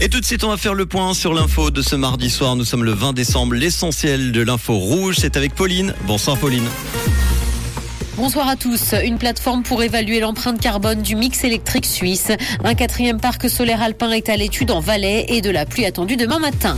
[0.00, 2.54] Et tout de suite, on va faire le point sur l'info de ce mardi soir.
[2.54, 3.54] Nous sommes le 20 décembre.
[3.54, 5.94] L'essentiel de l'info rouge, c'est avec Pauline.
[6.06, 6.66] Bonsoir Pauline.
[8.16, 8.94] Bonsoir à tous.
[9.04, 12.30] Une plateforme pour évaluer l'empreinte carbone du mix électrique suisse.
[12.62, 16.16] Un quatrième parc solaire alpin est à l'étude en Valais et de la pluie attendue
[16.16, 16.76] demain matin.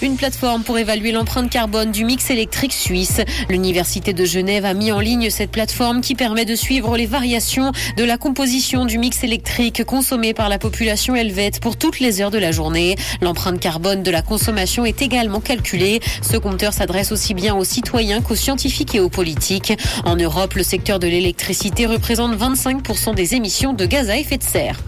[0.00, 3.20] Une plateforme pour évaluer l'empreinte carbone du mix électrique suisse.
[3.50, 7.72] L'Université de Genève a mis en ligne cette plateforme qui permet de suivre les variations
[7.96, 12.30] de la composition du mix électrique consommé par la population helvète pour toutes les heures
[12.30, 12.94] de la journée.
[13.20, 15.98] L'empreinte carbone de la consommation est également calculée.
[16.22, 19.72] Ce compteur s'adresse aussi bien aux citoyens qu'aux scientifiques et aux politiques.
[20.04, 24.44] En Europe, le secteur de l'électricité représente 25% des émissions de gaz à effet de
[24.44, 24.78] serre.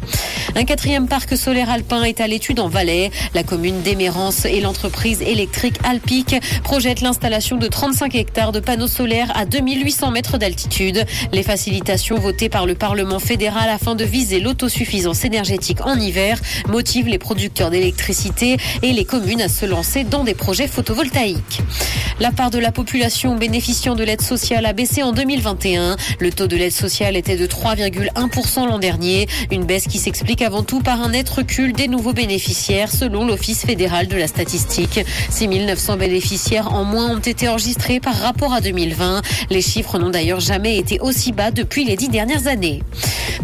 [0.54, 3.10] Un quatrième parc solaire alpin est à l'étude en Valais.
[3.34, 9.32] La commune d'Émérance et l'entreprise électrique Alpic projettent l'installation de 35 hectares de panneaux solaires
[9.34, 11.04] à 2800 mètres d'altitude.
[11.32, 17.08] Les facilitations votées par le Parlement fédéral afin de viser l'autosuffisance énergétique en hiver motivent
[17.08, 21.60] les producteurs d'électricité et les communes à se lancer dans des projets photovoltaïques.
[22.20, 25.96] La part de la population bénéficiant de l'aide sociale a baissé en 2021.
[26.18, 30.62] Le taux de l'aide sociale était de 3,1% l'an dernier, une baisse qui s'explique avant
[30.62, 34.89] tout par un net recul des nouveaux bénéficiaires selon l'Office fédéral de la statistique.
[35.30, 39.22] 6900 bénéficiaires en moins ont été enregistrés par rapport à 2020.
[39.50, 42.82] Les chiffres n'ont d'ailleurs jamais été aussi bas depuis les dix dernières années.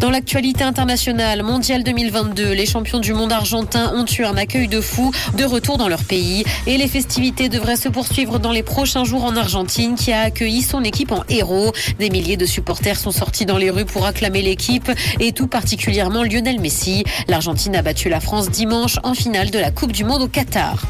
[0.00, 4.80] Dans l'actualité internationale, mondiale 2022, les champions du monde argentin ont eu un accueil de
[4.80, 9.05] fou de retour dans leur pays et les festivités devraient se poursuivre dans les prochains
[9.05, 11.72] jours en Argentine qui a accueilli son équipe en héros.
[11.98, 16.22] Des milliers de supporters sont sortis dans les rues pour acclamer l'équipe et tout particulièrement
[16.22, 17.05] Lionel Messi.
[17.28, 20.83] L'Argentine a battu la France dimanche en finale de la Coupe du Monde au Qatar.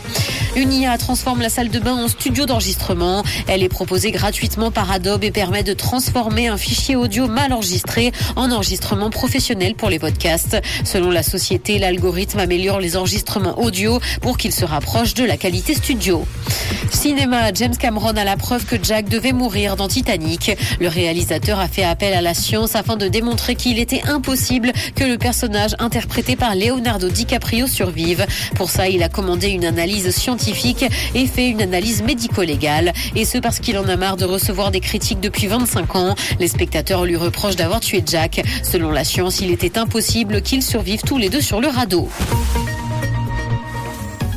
[0.56, 3.22] Une IA transforme la salle de bain en studio d'enregistrement.
[3.46, 8.10] Elle est proposée gratuitement par Adobe et permet de transformer un fichier audio mal enregistré
[8.36, 10.56] en enregistrement professionnel pour les podcasts.
[10.82, 15.74] Selon la société, l'algorithme améliore les enregistrements audio pour qu'ils se rapprochent de la qualité
[15.74, 16.24] studio.
[16.90, 20.56] Cinéma, James Cameron a la preuve que Jack devait mourir dans Titanic.
[20.80, 25.05] Le réalisateur a fait appel à la science afin de démontrer qu'il était impossible que
[25.05, 28.24] le personnage interprété par Leonardo DiCaprio survive.
[28.55, 30.06] Pour ça, il a commandé une analyse
[31.14, 32.92] et fait une analyse médico-légale.
[33.14, 36.14] Et ce parce qu'il en a marre de recevoir des critiques depuis 25 ans.
[36.39, 38.42] Les spectateurs lui reprochent d'avoir tué Jack.
[38.62, 42.08] Selon la science, il était impossible qu'ils survivent tous les deux sur le radeau.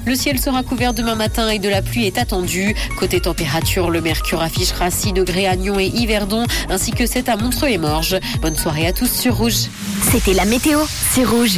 [0.06, 2.76] Le ciel sera couvert demain matin et de la pluie est attendue.
[2.98, 7.38] Côté température, le mercure affichera 6 degrés à Nyon et Yverdon, ainsi que 7 à
[7.38, 8.18] Montreux et Morges.
[8.42, 9.68] Bonne soirée à tous sur Rouge.
[10.12, 10.80] C'était la météo,
[11.12, 11.58] c'est Rouge.